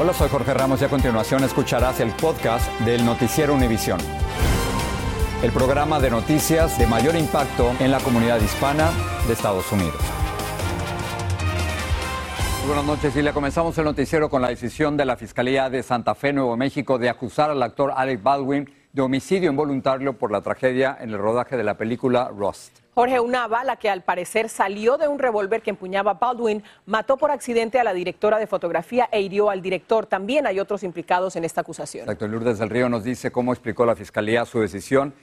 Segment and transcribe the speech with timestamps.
[0.00, 3.98] Hola, soy Jorge Ramos y a continuación escucharás el podcast del Noticiero Univisión.
[5.42, 8.92] El programa de noticias de mayor impacto en la comunidad hispana
[9.26, 9.96] de Estados Unidos.
[12.68, 16.32] Buenas noches le comenzamos el noticiero con la decisión de la Fiscalía de Santa Fe,
[16.32, 21.10] Nuevo México, de acusar al actor Alec Baldwin de homicidio involuntario por la tragedia en
[21.10, 22.78] el rodaje de la película Rust.
[22.98, 27.30] Jorge, una bala que al parecer salió de un revólver que empuñaba Baldwin mató por
[27.30, 30.06] accidente a la directora de fotografía e hirió al director.
[30.06, 32.02] También hay otros implicados en esta acusación.
[32.02, 35.14] Exacto, Lourdes del Río nos dice cómo explicó la Fiscalía su decisión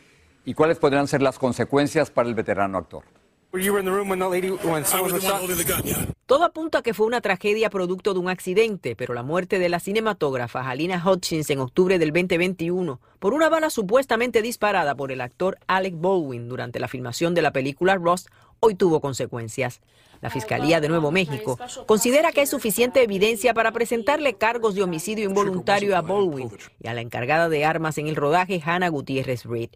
[0.46, 3.04] y cuáles podrían ser las consecuencias para el veterano actor.
[6.26, 9.70] Todo apunta a que fue una tragedia producto de un accidente, pero la muerte de
[9.70, 15.22] la cinematógrafa Halina Hutchins en octubre del 2021 por una bala supuestamente disparada por el
[15.22, 18.28] actor Alec Baldwin durante la filmación de la película Rust
[18.60, 19.82] hoy tuvo consecuencias.
[20.22, 25.26] La Fiscalía de Nuevo México considera que hay suficiente evidencia para presentarle cargos de homicidio
[25.26, 29.70] involuntario a Baldwin y a la encargada de armas en el rodaje Hannah Gutiérrez Reed.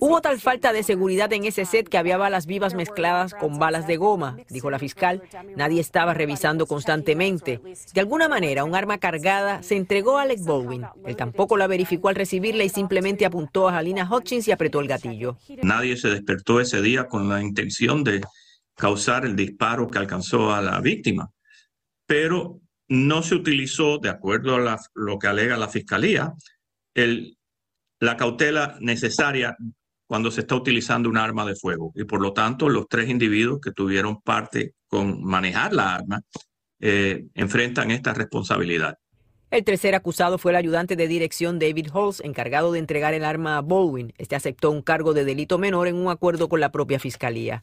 [0.00, 3.86] Hubo tal falta de seguridad en ese set que había balas vivas mezcladas con balas
[3.86, 5.22] de goma, dijo la fiscal.
[5.56, 7.60] Nadie estaba revisando constantemente.
[7.94, 10.84] De alguna manera, un arma cargada se entregó a Alec Baldwin.
[11.06, 14.88] Él tampoco la verificó al recibirla y simplemente apuntó a Halina Hutchins y apretó el
[14.88, 15.38] gatillo.
[15.62, 18.20] Nadie se despertó ese día con la intención de
[18.74, 21.30] causar el disparo que alcanzó a la víctima.
[22.04, 22.58] Pero
[22.88, 26.34] no se utilizó, de acuerdo a lo que alega la fiscalía,
[28.00, 29.56] la cautela necesaria
[30.06, 31.92] cuando se está utilizando un arma de fuego.
[31.94, 36.20] Y por lo tanto, los tres individuos que tuvieron parte con manejar la arma
[36.80, 38.96] eh, enfrentan esta responsabilidad.
[39.50, 43.56] El tercer acusado fue el ayudante de dirección David Halls, encargado de entregar el arma
[43.56, 44.12] a Baldwin.
[44.18, 47.62] Este aceptó un cargo de delito menor en un acuerdo con la propia fiscalía.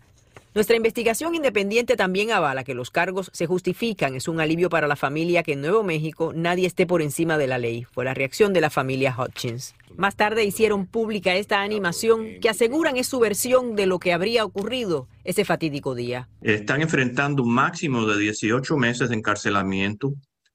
[0.55, 4.15] Nuestra investigación independiente también avala que los cargos se justifican.
[4.15, 7.47] Es un alivio para la familia que en Nuevo México nadie esté por encima de
[7.47, 7.85] la ley.
[7.91, 9.75] Fue la reacción de la familia Hutchins.
[9.97, 14.45] Más tarde hicieron pública esta animación que aseguran es su versión de lo que habría
[14.45, 16.29] ocurrido ese fatídico día.
[16.41, 20.13] Están enfrentando un máximo de 18 meses de encarcelamiento,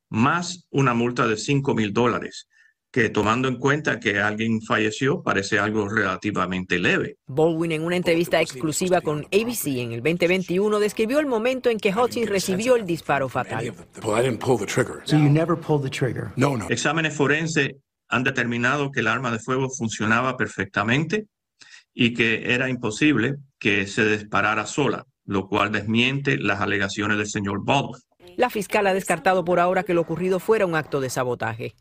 [0.09, 2.49] más una multa de 5 mil dólares
[2.93, 7.17] que tomando en cuenta que alguien falleció parece algo relativamente leve.
[7.27, 11.95] Baldwin en una entrevista exclusiva con ABC en el 2021 describió el momento en que
[11.95, 13.73] Hutchins recibió el disparo fatal.
[16.69, 17.75] Exámenes forenses
[18.09, 21.27] han determinado que el arma de fuego funcionaba perfectamente
[21.95, 27.65] y que era imposible que se disparara sola, lo cual desmiente las alegaciones del señor
[27.65, 28.03] Baldwin.
[28.37, 31.75] La fiscal ha descartado por ahora que lo ocurrido fuera un acto de sabotaje.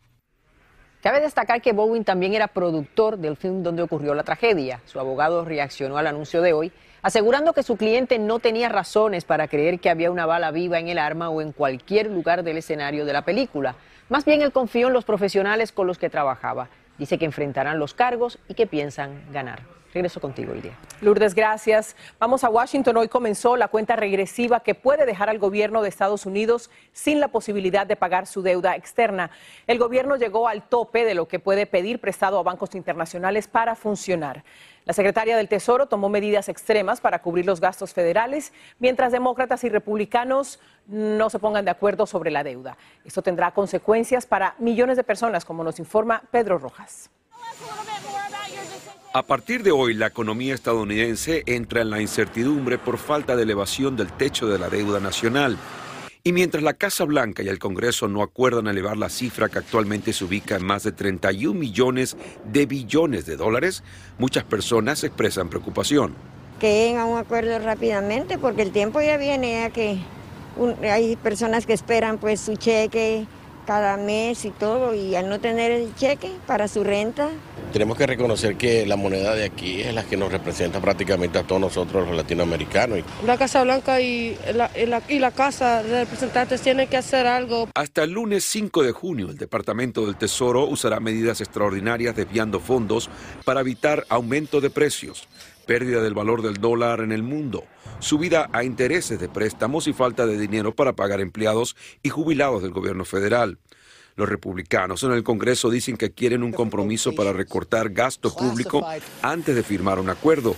[1.01, 4.81] Cabe destacar que Bowen también era productor del film donde ocurrió la tragedia.
[4.85, 9.47] Su abogado reaccionó al anuncio de hoy, asegurando que su cliente no tenía razones para
[9.47, 13.05] creer que había una bala viva en el arma o en cualquier lugar del escenario
[13.05, 13.75] de la película.
[14.09, 16.67] Más bien él confió en los profesionales con los que trabajaba.
[16.97, 19.78] Dice que enfrentarán los cargos y que piensan ganar.
[19.93, 20.77] Regreso contigo, Lidia.
[21.01, 21.95] Lourdes, gracias.
[22.19, 22.97] Vamos a Washington.
[22.97, 27.29] Hoy comenzó la cuenta regresiva que puede dejar al gobierno de Estados Unidos sin la
[27.29, 29.31] posibilidad de pagar su deuda externa.
[29.65, 33.75] El gobierno llegó al tope de lo que puede pedir prestado a bancos internacionales para
[33.75, 34.43] funcionar.
[34.85, 39.69] La secretaria del Tesoro tomó medidas extremas para cubrir los gastos federales, mientras demócratas y
[39.69, 42.77] republicanos no se pongan de acuerdo sobre la deuda.
[43.05, 47.09] Esto tendrá consecuencias para millones de personas, como nos informa Pedro Rojas.
[49.11, 53.95] A partir de hoy, la economía estadounidense entra en la incertidumbre por falta de elevación
[53.95, 55.57] del techo de la deuda nacional.
[56.23, 60.13] Y mientras la Casa Blanca y el Congreso no acuerdan elevar la cifra que actualmente
[60.13, 63.83] se ubica en más de 31 millones de billones de dólares,
[64.19, 66.13] muchas personas expresan preocupación.
[66.59, 69.97] Que lleguen un acuerdo rápidamente porque el tiempo ya viene, ya que
[70.83, 73.25] hay personas que esperan pues su cheque
[73.69, 77.29] cada mes y todo, y al no tener el cheque para su renta.
[77.71, 81.43] Tenemos que reconocer que la moneda de aquí es la que nos representa prácticamente a
[81.43, 83.01] todos nosotros los latinoamericanos.
[83.27, 87.27] La Casa Blanca y la, y la, y la Casa de Representantes tienen que hacer
[87.27, 87.69] algo.
[87.75, 93.07] Hasta el lunes 5 de junio, el Departamento del Tesoro usará medidas extraordinarias desviando fondos
[93.45, 95.27] para evitar aumento de precios,
[95.69, 97.63] pérdida del valor del dólar en el mundo,
[97.99, 102.71] subida a intereses de préstamos y falta de dinero para pagar empleados y jubilados del
[102.71, 103.59] gobierno federal.
[104.15, 108.83] Los republicanos en el Congreso dicen que quieren un compromiso para recortar gasto público
[109.21, 110.55] antes de firmar un acuerdo.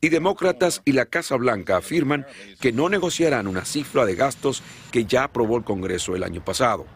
[0.00, 2.24] Y demócratas y la Casa Blanca afirman
[2.60, 4.62] que no negociarán una cifra de gastos
[4.92, 6.86] que ya aprobó el Congreso el año pasado.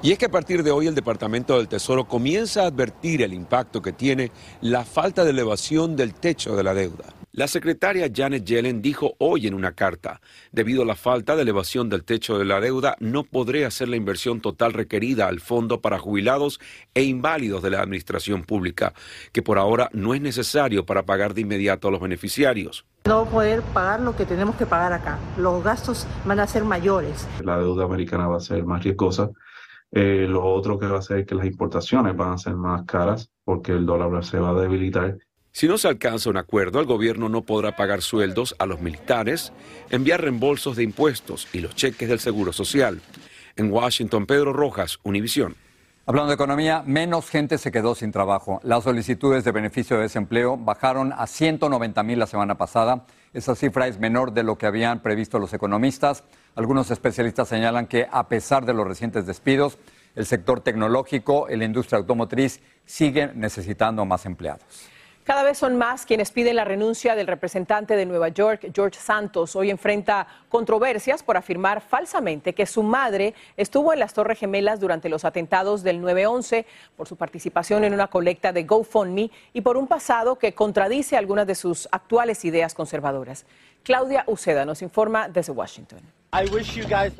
[0.00, 3.34] Y es que a partir de hoy el Departamento del Tesoro comienza a advertir el
[3.34, 4.30] impacto que tiene
[4.60, 7.06] la falta de elevación del techo de la deuda.
[7.32, 10.20] La secretaria Janet Yellen dijo hoy en una carta,
[10.52, 13.96] debido a la falta de elevación del techo de la deuda, no podré hacer la
[13.96, 16.60] inversión total requerida al fondo para jubilados
[16.94, 18.94] e inválidos de la administración pública,
[19.32, 22.86] que por ahora no es necesario para pagar de inmediato a los beneficiarios.
[23.06, 25.18] No poder pagar lo que tenemos que pagar acá.
[25.36, 27.26] Los gastos van a ser mayores.
[27.42, 29.30] La deuda americana va a ser más riesgosa.
[29.90, 32.84] Eh, lo otro que va a hacer es que las importaciones van a ser más
[32.84, 35.16] caras porque el dólar se va a debilitar
[35.58, 39.52] si no se alcanza un acuerdo, el gobierno no podrá pagar sueldos a los militares,
[39.90, 43.00] enviar reembolsos de impuestos y los cheques del Seguro Social.
[43.56, 45.56] En Washington, Pedro Rojas, Univisión.
[46.06, 48.60] Hablando de economía, menos gente se quedó sin trabajo.
[48.62, 53.04] Las solicitudes de beneficio de desempleo bajaron a 190 mil la semana pasada.
[53.34, 56.24] Esa cifra es menor de lo que habían previsto los economistas.
[56.58, 59.78] Algunos especialistas señalan que a pesar de los recientes despidos,
[60.16, 64.64] el sector tecnológico y la industria automotriz siguen necesitando más empleados.
[65.22, 69.54] Cada vez son más quienes piden la renuncia del representante de Nueva York, George Santos.
[69.54, 75.08] Hoy enfrenta controversias por afirmar falsamente que su madre estuvo en las Torres Gemelas durante
[75.08, 76.64] los atentados del 9-11
[76.96, 81.46] por su participación en una colecta de GoFundMe y por un pasado que contradice algunas
[81.46, 83.46] de sus actuales ideas conservadoras.
[83.84, 86.17] Claudia Uceda nos informa desde Washington.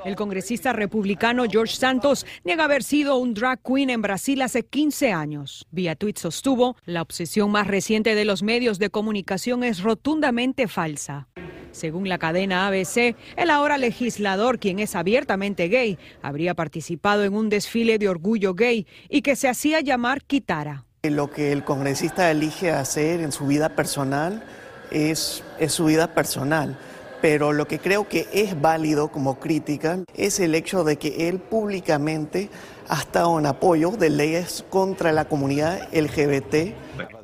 [0.05, 5.13] El congresista republicano George Santos niega haber sido un drag queen en Brasil hace 15
[5.13, 5.67] años.
[5.71, 11.29] Vía tweet sostuvo, la obsesión más reciente de los medios de comunicación es rotundamente falsa.
[11.73, 17.49] Según la cadena ABC, el ahora legislador, quien es abiertamente gay, habría participado en un
[17.49, 20.85] desfile de orgullo gay y que se hacía llamar Kitara.
[21.03, 24.43] Lo que el congresista elige hacer en su vida personal
[24.91, 26.77] es, es su vida personal
[27.21, 31.39] pero lo que creo que es válido como crítica es el hecho de que él
[31.39, 32.51] públicamente
[32.89, 36.75] ha estado en apoyo de leyes contra la comunidad LGBT.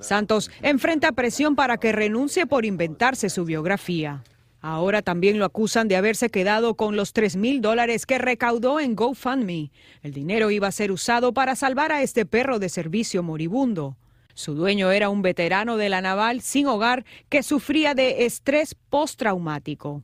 [0.00, 4.22] Santos enfrenta presión para que renuncie por inventarse su biografía.
[4.60, 8.96] Ahora también lo acusan de haberse quedado con los 3 mil dólares que recaudó en
[8.96, 9.70] GoFundMe.
[10.02, 13.98] El dinero iba a ser usado para salvar a este perro de servicio moribundo.
[14.34, 20.02] Su dueño era un veterano de la naval sin hogar que sufría de estrés postraumático.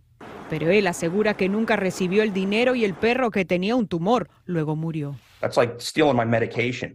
[0.49, 4.29] Pero él asegura que nunca recibió el dinero y el perro que tenía un tumor
[4.45, 5.17] luego murió.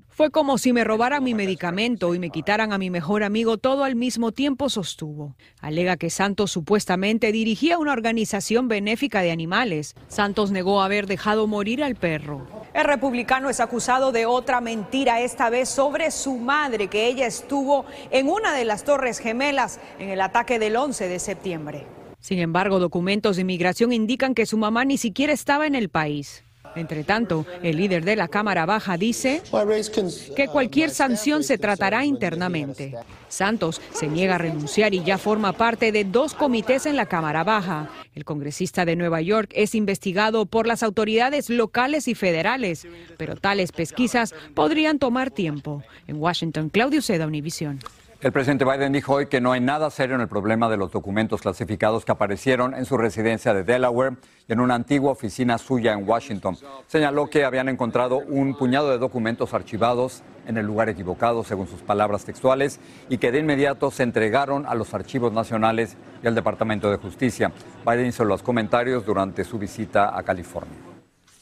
[0.10, 3.84] Fue como si me robaran mi medicamento y me quitaran a mi mejor amigo todo
[3.84, 5.36] al mismo tiempo, sostuvo.
[5.62, 9.96] Alega que Santos supuestamente dirigía una organización benéfica de animales.
[10.08, 12.46] Santos negó haber dejado morir al perro.
[12.76, 17.86] El republicano es acusado de otra mentira, esta vez sobre su madre, que ella estuvo
[18.12, 21.88] en una de las Torres Gemelas en el ataque del 11 de septiembre.
[22.20, 26.45] Sin embargo, documentos de inmigración indican que su mamá ni siquiera estaba en el país.
[26.76, 29.42] Entre tanto, el líder de la Cámara Baja dice
[30.36, 32.94] que cualquier sanción se tratará internamente.
[33.30, 37.44] Santos se niega a renunciar y ya forma parte de dos comités en la Cámara
[37.44, 37.90] Baja.
[38.14, 43.72] El congresista de Nueva York es investigado por las autoridades locales y federales, pero tales
[43.72, 45.84] pesquisas podrían tomar tiempo.
[46.08, 47.80] En Washington, Claudio Seda, Univisión.
[48.22, 50.90] El presidente Biden dijo hoy que no hay nada serio en el problema de los
[50.90, 54.16] documentos clasificados que aparecieron en su residencia de Delaware
[54.48, 56.58] y en una antigua oficina suya en Washington.
[56.88, 61.82] Señaló que habían encontrado un puñado de documentos archivados en el lugar equivocado, según sus
[61.82, 62.80] palabras textuales,
[63.10, 67.52] y que de inmediato se entregaron a los archivos nacionales y al Departamento de Justicia.
[67.86, 70.95] Biden hizo los comentarios durante su visita a California.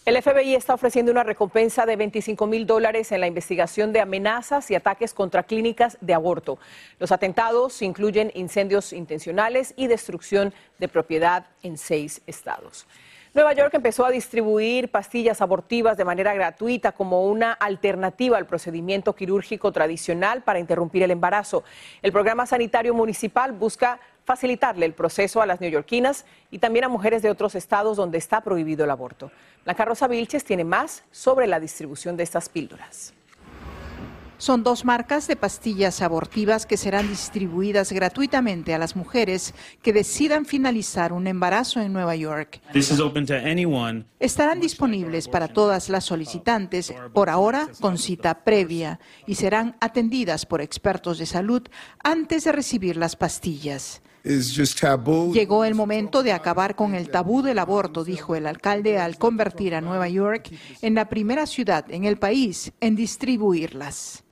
[0.05, 4.69] El FBI está ofreciendo una recompensa de 25 mil dólares en la investigación de amenazas
[4.69, 6.60] y ataques contra clínicas de aborto.
[7.00, 12.86] Los atentados incluyen incendios intencionales y destrucción de propiedad en seis estados.
[13.33, 19.15] Nueva York empezó a distribuir pastillas abortivas de manera gratuita como una alternativa al procedimiento
[19.15, 21.63] quirúrgico tradicional para interrumpir el embarazo.
[22.01, 27.22] El programa sanitario municipal busca facilitarle el proceso a las neoyorquinas y también a mujeres
[27.22, 29.32] de otros estados donde está prohibido el aborto.
[29.63, 33.13] Blanca Rosa Vilches tiene más sobre la distribución de estas píldoras.
[34.44, 40.46] Son dos marcas de pastillas abortivas que serán distribuidas gratuitamente a las mujeres que decidan
[40.46, 42.60] finalizar un embarazo en Nueva York.
[44.20, 50.60] Estarán disponibles para todas las solicitantes, por ahora con cita previa, y serán atendidas por
[50.60, 51.62] expertos de salud
[52.03, 54.01] antes de recibir las pastillas.
[54.24, 59.75] Llegó el momento de acabar con el tabú del aborto, dijo el alcalde al convertir
[59.75, 60.50] a Nueva York
[60.82, 64.24] en la primera ciudad en el país en distribuirlas.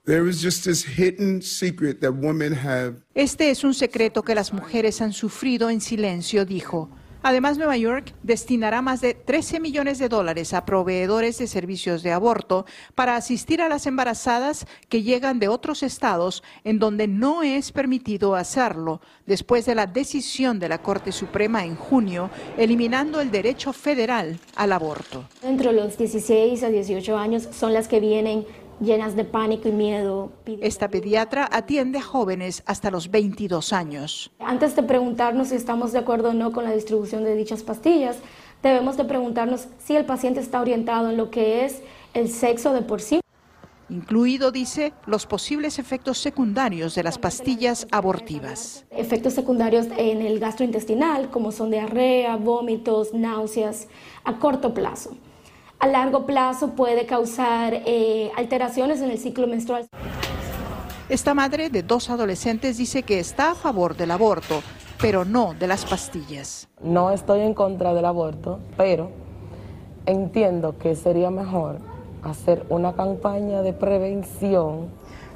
[3.14, 6.90] Este es un secreto que las mujeres han sufrido en silencio, dijo.
[7.22, 12.10] Además, Nueva York destinará más de 13 millones de dólares a proveedores de servicios de
[12.10, 17.70] aborto para asistir a las embarazadas que llegan de otros estados en donde no es
[17.70, 23.72] permitido hacerlo, después de la decisión de la Corte Suprema en junio, eliminando el derecho
[23.72, 25.24] federal al aborto.
[25.42, 28.46] Entre los 16 a 18 años son las que vienen
[28.82, 30.32] llenas de pánico y miedo.
[30.60, 34.32] Esta pediatra atiende a jóvenes hasta los 22 años.
[34.40, 38.18] Antes de preguntarnos si estamos de acuerdo o no con la distribución de dichas pastillas,
[38.62, 41.82] debemos de preguntarnos si el paciente está orientado en lo que es
[42.14, 43.20] el sexo de por sí.
[43.88, 48.86] Incluido, dice, los posibles efectos secundarios de las pastillas abortivas.
[48.90, 53.88] Efectos secundarios en el gastrointestinal, como son diarrea, vómitos, náuseas,
[54.24, 55.14] a corto plazo
[55.82, 59.88] a largo plazo puede causar eh, alteraciones en el ciclo menstrual.
[61.08, 64.62] Esta madre de dos adolescentes dice que está a favor del aborto,
[65.00, 66.68] pero no de las pastillas.
[66.80, 69.10] No estoy en contra del aborto, pero
[70.06, 71.80] entiendo que sería mejor
[72.22, 74.88] hacer una campaña de prevención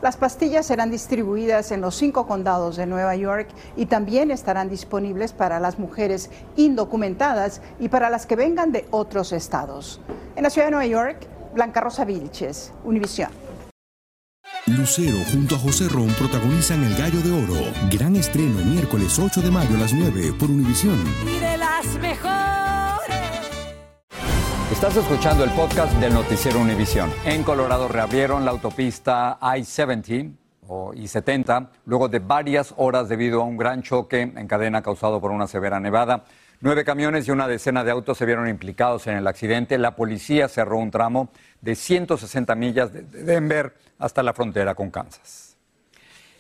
[0.07, 5.33] las pastillas serán distribuidas en los cinco condados de Nueva York y también estarán disponibles
[5.33, 10.01] para las mujeres indocumentadas y para las que vengan de otros estados.
[10.37, 13.31] En la ciudad de Nueva York, Blanca Rosa Vilches, Univisión.
[14.67, 17.73] Lucero junto a José Ron protagonizan El Gallo de Oro.
[17.91, 21.03] Gran estreno miércoles 8 de mayo a las 9 por Univisión.
[21.27, 22.76] Y de las mejores.
[24.77, 27.11] Estás escuchando el podcast del noticiero Univisión.
[27.25, 30.35] En Colorado reabrieron la autopista I-70
[30.69, 35.31] o I-70 luego de varias horas debido a un gran choque en cadena causado por
[35.31, 36.25] una severa nevada.
[36.61, 39.79] Nueve camiones y una decena de autos se vieron implicados en el accidente.
[39.79, 41.31] La policía cerró un tramo
[41.63, 45.46] de 160 millas de Denver hasta la frontera con Kansas.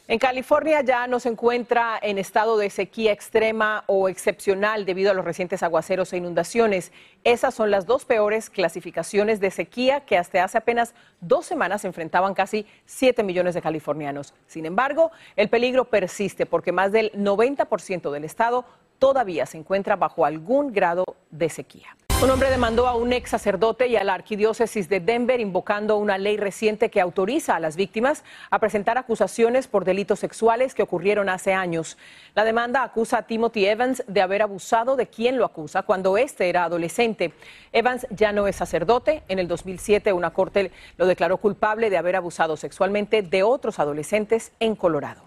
[0.08, 5.14] En California ya no se encuentra en estado de sequía extrema o excepcional debido a
[5.14, 6.92] los recientes aguaceros e inundaciones.
[7.24, 12.34] Esas son las dos peores clasificaciones de sequía que hasta hace apenas dos semanas enfrentaban
[12.34, 14.32] casi 7 millones de californianos.
[14.46, 18.64] Sin embargo, el peligro persiste porque más del 90% del estado
[19.00, 21.96] todavía se encuentra bajo algún grado de sequía.
[22.22, 26.16] Un hombre demandó a un ex sacerdote y a la arquidiócesis de Denver invocando una
[26.16, 31.28] ley reciente que autoriza a las víctimas a presentar acusaciones por delitos sexuales que ocurrieron
[31.28, 31.98] hace años.
[32.34, 36.48] La demanda acusa a Timothy Evans de haber abusado de quien lo acusa cuando éste
[36.48, 37.34] era adolescente.
[37.70, 39.22] Evans ya no es sacerdote.
[39.28, 44.52] En el 2007 una corte lo declaró culpable de haber abusado sexualmente de otros adolescentes
[44.58, 45.20] en Colorado.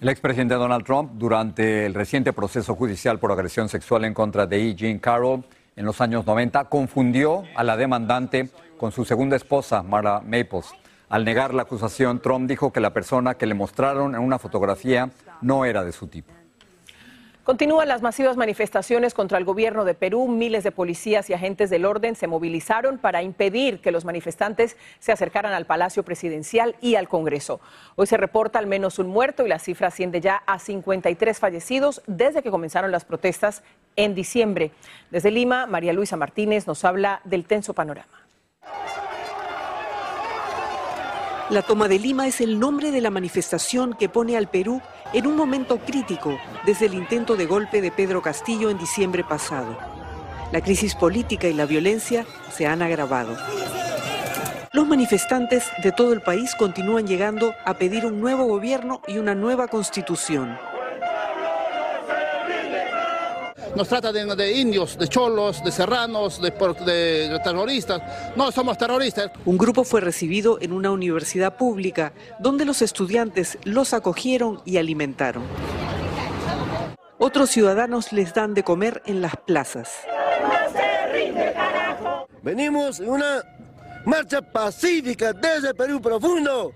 [0.00, 4.68] El expresidente Donald Trump, durante el reciente proceso judicial por agresión sexual en contra de
[4.68, 4.74] E.
[4.74, 5.44] Jean Carroll,
[5.76, 10.72] en los años 90, confundió a la demandante con su segunda esposa, Mara Maples.
[11.10, 15.10] Al negar la acusación, Trump dijo que la persona que le mostraron en una fotografía
[15.42, 16.32] no era de su tipo.
[17.46, 20.26] Continúan las masivas manifestaciones contra el gobierno de Perú.
[20.26, 25.12] Miles de policías y agentes del orden se movilizaron para impedir que los manifestantes se
[25.12, 27.60] acercaran al Palacio Presidencial y al Congreso.
[27.94, 32.02] Hoy se reporta al menos un muerto y la cifra asciende ya a 53 fallecidos
[32.08, 33.62] desde que comenzaron las protestas
[33.94, 34.72] en diciembre.
[35.12, 38.26] Desde Lima, María Luisa Martínez nos habla del tenso panorama.
[41.50, 44.82] La toma de Lima es el nombre de la manifestación que pone al Perú
[45.12, 49.76] en un momento crítico desde el intento de golpe de Pedro Castillo en diciembre pasado.
[50.52, 53.36] La crisis política y la violencia se han agravado.
[54.72, 59.34] Los manifestantes de todo el país continúan llegando a pedir un nuevo gobierno y una
[59.34, 60.58] nueva constitución.
[63.76, 68.02] Nos trata de, indios, de cholos, de serranos, de, de, terroristas.
[68.34, 69.30] No somos terroristas.
[69.44, 75.42] Un grupo fue recibido en una universidad pública donde los estudiantes los acogieron y alimentaron.
[77.18, 79.90] Otros ciudadanos les dan de comer en las plazas.
[82.42, 83.42] Venimos en una
[84.06, 86.72] marcha pacífica desde Perú profundo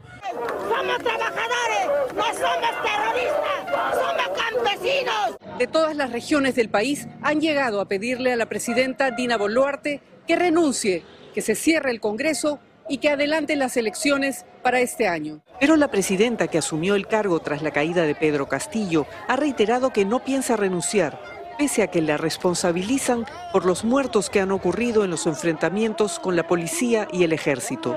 [0.80, 5.39] somos trabajadores, no somos terroristas, somos campesinos.
[5.61, 10.00] De todas las regiones del país han llegado a pedirle a la presidenta Dina Boluarte
[10.26, 15.43] que renuncie, que se cierre el Congreso y que adelante las elecciones para este año.
[15.61, 19.93] Pero la presidenta que asumió el cargo tras la caída de Pedro Castillo ha reiterado
[19.93, 21.21] que no piensa renunciar,
[21.59, 26.37] pese a que la responsabilizan por los muertos que han ocurrido en los enfrentamientos con
[26.37, 27.95] la policía y el ejército.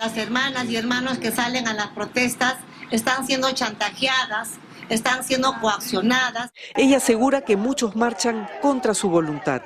[0.00, 2.56] Las hermanas y hermanos que salen a las protestas
[2.90, 4.58] están siendo chantajeadas,
[4.88, 6.52] están siendo coaccionadas.
[6.74, 9.62] Ella asegura que muchos marchan contra su voluntad.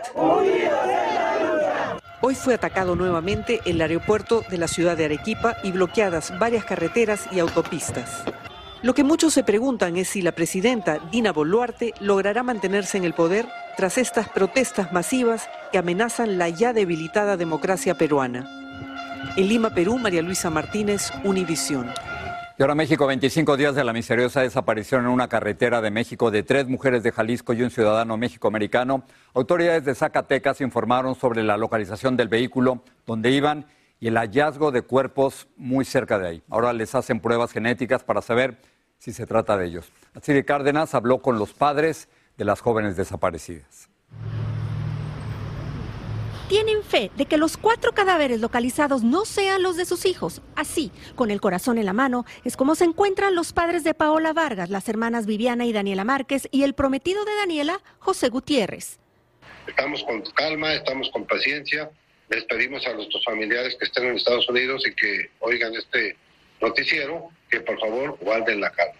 [2.24, 7.26] Hoy fue atacado nuevamente el aeropuerto de la ciudad de Arequipa y bloqueadas varias carreteras
[7.32, 8.22] y autopistas.
[8.82, 13.14] Lo que muchos se preguntan es si la presidenta Dina Boluarte logrará mantenerse en el
[13.14, 18.48] poder tras estas protestas masivas que amenazan la ya debilitada democracia peruana.
[19.36, 21.90] En Lima, Perú, María Luisa Martínez, Univisión.
[22.58, 26.42] Y ahora México, 25 días de la misteriosa desaparición en una carretera de México de
[26.42, 29.04] tres mujeres de Jalisco y un ciudadano méxico-americano.
[29.32, 33.64] Autoridades de Zacatecas informaron sobre la localización del vehículo donde iban
[34.00, 36.42] y el hallazgo de cuerpos muy cerca de ahí.
[36.50, 38.58] Ahora les hacen pruebas genéticas para saber
[38.98, 39.90] si se trata de ellos.
[40.14, 43.88] Así Cárdenas habló con los padres de las jóvenes desaparecidas
[46.52, 50.42] tienen fe de que los cuatro cadáveres localizados no sean los de sus hijos.
[50.54, 54.34] Así, con el corazón en la mano, es como se encuentran los padres de Paola
[54.34, 58.98] Vargas, las hermanas Viviana y Daniela Márquez y el prometido de Daniela, José Gutiérrez.
[59.66, 61.90] Estamos con calma, estamos con paciencia.
[62.28, 66.18] Les pedimos a nuestros familiares que estén en Estados Unidos y que oigan este
[66.62, 68.94] noticiero, que por favor guarden la calma.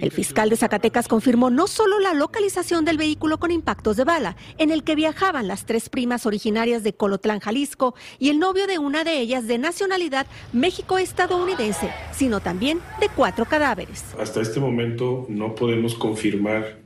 [0.00, 4.36] El fiscal de Zacatecas confirmó no solo la localización del vehículo con impactos de bala,
[4.56, 8.78] en el que viajaban las tres primas originarias de Colotlán, Jalisco, y el novio de
[8.78, 14.04] una de ellas de nacionalidad México-estadounidense, sino también de cuatro cadáveres.
[14.18, 16.78] Hasta este momento no podemos confirmar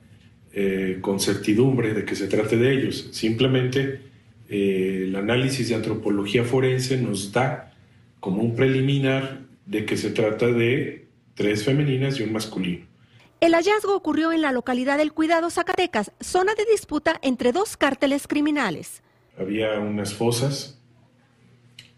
[0.53, 3.09] eh, con certidumbre de que se trate de ellos.
[3.13, 4.01] Simplemente
[4.49, 7.73] eh, el análisis de antropología forense nos da
[8.21, 12.87] como un preliminar de que se trata de tres femeninas y un masculino.
[13.41, 18.29] El hallazgo ocurrió en la localidad del Cuidado Zacatecas, zona de disputa entre dos cárteles
[18.29, 19.03] criminales.
[19.37, 20.81] Había unas fosas,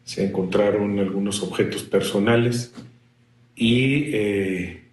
[0.04, 2.72] se encontraron algunos objetos personales
[3.54, 4.84] y eh,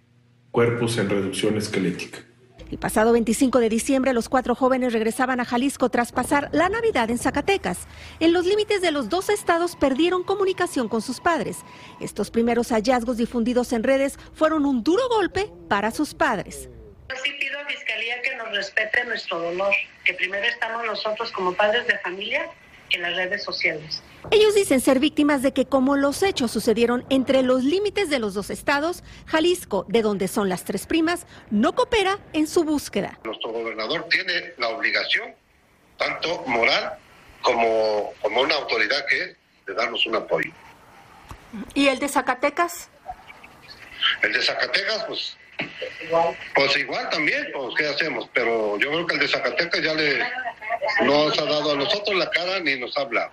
[0.50, 2.18] cuerpos en reducción esquelética.
[2.72, 7.10] El pasado 25 de diciembre los cuatro jóvenes regresaban a Jalisco tras pasar la Navidad
[7.10, 7.86] en Zacatecas.
[8.18, 11.58] En los límites de los dos estados perdieron comunicación con sus padres.
[12.00, 16.70] Estos primeros hallazgos difundidos en redes fueron un duro golpe para sus padres.
[17.22, 19.74] Sí pido a Fiscalía que nos respete nuestro dolor,
[20.06, 22.48] que primero estamos nosotros como padres de familia
[22.92, 24.02] en las redes sociales.
[24.30, 28.34] Ellos dicen ser víctimas de que como los hechos sucedieron entre los límites de los
[28.34, 33.18] dos estados, Jalisco, de donde son las tres primas, no coopera en su búsqueda.
[33.24, 35.34] Nuestro gobernador tiene la obligación,
[35.96, 36.98] tanto moral
[37.42, 40.50] como, como una autoridad que es, de darnos un apoyo.
[41.74, 42.88] ¿Y el de Zacatecas?
[44.22, 45.36] El de Zacatecas, pues
[46.54, 48.28] pues igual también, pues ¿qué hacemos?
[48.32, 50.18] Pero yo creo que el de Zacatecas ya le
[51.04, 53.30] nos ha dado a nosotros la cara ni nos ha hablado.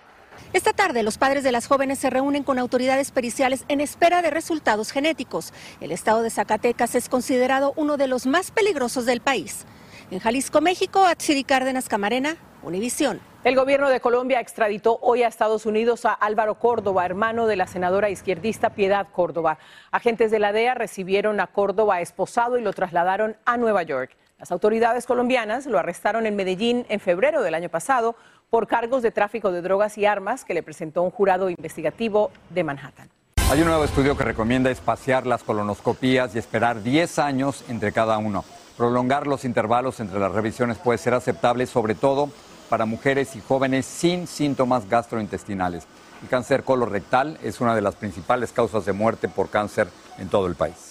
[0.52, 4.30] Esta tarde los padres de las jóvenes se reúnen con autoridades periciales en espera de
[4.30, 5.52] resultados genéticos.
[5.80, 9.64] El estado de Zacatecas es considerado uno de los más peligrosos del país.
[10.10, 13.20] En Jalisco, México, Atsiri Cárdenas Camarena, Univisión.
[13.44, 17.66] El gobierno de Colombia extraditó hoy a Estados Unidos a Álvaro Córdoba, hermano de la
[17.66, 19.58] senadora izquierdista Piedad Córdoba.
[19.92, 24.16] Agentes de la DEA recibieron a Córdoba esposado y lo trasladaron a Nueva York.
[24.40, 28.16] Las autoridades colombianas lo arrestaron en Medellín en febrero del año pasado
[28.48, 32.64] por cargos de tráfico de drogas y armas que le presentó un jurado investigativo de
[32.64, 33.10] Manhattan.
[33.50, 38.16] Hay un nuevo estudio que recomienda espaciar las colonoscopías y esperar 10 años entre cada
[38.16, 38.42] uno.
[38.78, 42.30] Prolongar los intervalos entre las revisiones puede ser aceptable, sobre todo
[42.70, 45.86] para mujeres y jóvenes sin síntomas gastrointestinales.
[46.22, 50.46] El cáncer colorectal es una de las principales causas de muerte por cáncer en todo
[50.46, 50.89] el país.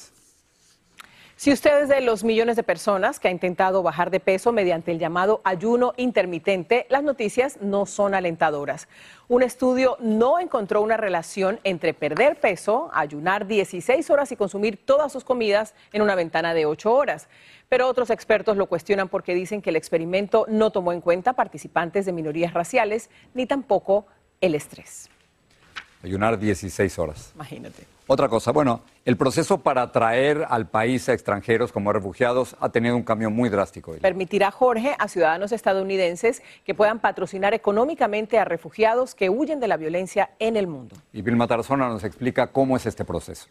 [1.39, 4.91] Si usted es de los millones de personas que ha intentado bajar de peso mediante
[4.91, 8.89] el llamado ayuno intermitente, las noticias no son alentadoras.
[9.30, 15.13] Un estudio no encontró una relación entre perder peso, ayunar 16 horas y consumir todas
[15.13, 17.30] sus comidas en una ventana de 8 horas.
[17.69, 22.06] Pero otros expertos lo cuestionan porque dicen que el experimento no tomó en cuenta participantes
[22.06, 24.08] de minorías raciales ni tampoco
[24.41, 25.10] el estrés.
[26.04, 27.32] Ayunar 16 horas.
[27.34, 27.98] Imagínate.
[28.11, 32.95] Otra cosa, bueno, el proceso para atraer al país a extranjeros como refugiados ha tenido
[32.95, 33.93] un cambio muy drástico.
[34.01, 39.77] Permitirá, Jorge, a ciudadanos estadounidenses que puedan patrocinar económicamente a refugiados que huyen de la
[39.77, 40.95] violencia en el mundo.
[41.13, 43.47] Y Vilma Tarazona nos explica cómo es este proceso.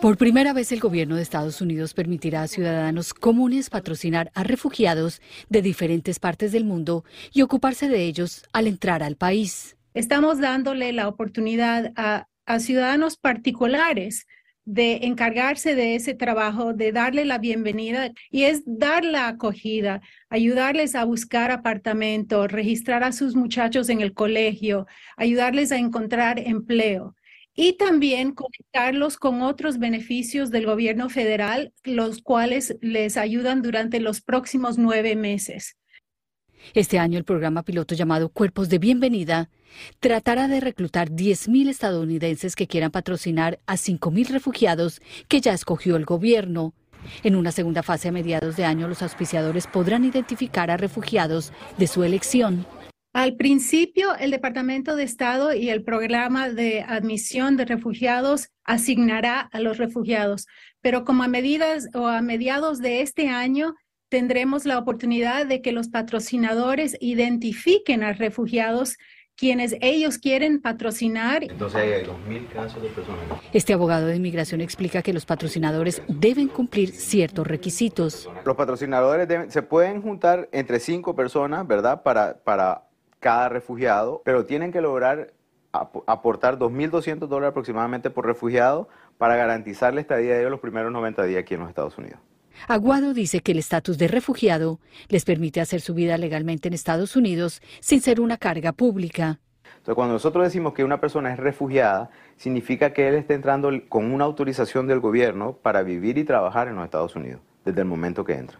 [0.00, 5.20] Por primera vez el gobierno de Estados Unidos permitirá a ciudadanos comunes patrocinar a refugiados
[5.50, 9.74] de diferentes partes del mundo y ocuparse de ellos al entrar al país.
[9.94, 14.26] Estamos dándole la oportunidad a, ciudadanos particulares
[14.64, 20.94] de encargarse de ese trabajo, de darle la bienvenida y es dar la acogida, ayudarles
[20.94, 27.16] a buscar apartamento, registrar a sus muchachos en el colegio, ayudarles a encontrar empleo
[27.54, 34.20] y también conectarlos con otros beneficios del gobierno federal, los cuales les ayudan durante los
[34.20, 35.78] próximos nueve meses.
[36.74, 39.50] Este año el programa piloto llamado Cuerpos de Bienvenida
[40.00, 46.04] tratará de reclutar 10.000 estadounidenses que quieran patrocinar a 5.000 refugiados que ya escogió el
[46.04, 46.74] gobierno.
[47.22, 51.86] En una segunda fase a mediados de año los auspiciadores podrán identificar a refugiados de
[51.86, 52.66] su elección
[53.14, 59.60] al principio, el Departamento de Estado y el programa de admisión de refugiados asignará a
[59.60, 60.46] los refugiados,
[60.82, 63.74] pero como a medidas o a mediados de este año
[64.08, 68.98] tendremos la oportunidad de que los patrocinadores identifiquen a refugiados
[69.36, 71.44] quienes ellos quieren patrocinar.
[71.44, 73.20] Entonces hay 2.000 casos de personas.
[73.52, 78.28] Este abogado de inmigración explica que los patrocinadores deben cumplir ciertos requisitos.
[78.44, 82.02] Los patrocinadores se pueden juntar entre cinco personas, ¿verdad?
[82.02, 82.88] Para, para
[83.20, 85.32] cada refugiado, pero tienen que lograr
[85.70, 91.24] aportar 2.200 dólares aproximadamente por refugiado para garantizar la estadía de ellos los primeros 90
[91.24, 92.18] días aquí en los Estados Unidos.
[92.66, 97.16] Aguado dice que el estatus de refugiado les permite hacer su vida legalmente en Estados
[97.16, 99.38] Unidos sin ser una carga pública.
[99.64, 104.10] Entonces, cuando nosotros decimos que una persona es refugiada, significa que él está entrando con
[104.12, 108.24] una autorización del gobierno para vivir y trabajar en los Estados Unidos desde el momento
[108.24, 108.58] que entra.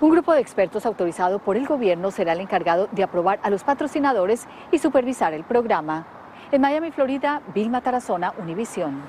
[0.00, 3.64] Un grupo de expertos autorizado por el gobierno será el encargado de aprobar a los
[3.64, 6.17] patrocinadores y supervisar el programa.
[6.50, 9.02] En Miami, Florida, Vilma Tarazona, Univisión.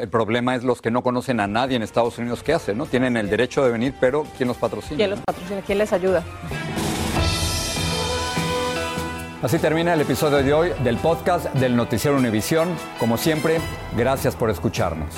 [0.00, 2.42] El problema es los que no conocen a nadie en Estados Unidos.
[2.42, 2.76] ¿Qué hacen?
[2.76, 2.84] ¿No?
[2.84, 4.96] Tienen el derecho de venir, pero ¿quién los patrocina?
[4.96, 5.62] ¿Quién los patrocina?
[5.62, 6.22] ¿Quién les ayuda?
[9.42, 12.68] Así termina el episodio de hoy del podcast del Noticiero Univisión.
[12.98, 13.58] Como siempre,
[13.96, 15.14] gracias por escucharnos.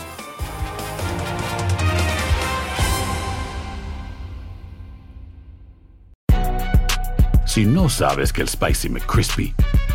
[7.45, 9.55] Si no sabes que el Spicy McCrispy